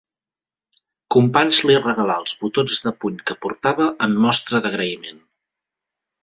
[1.15, 5.23] Companys li regalà els botons de puny que portava en mostra d'agraïment.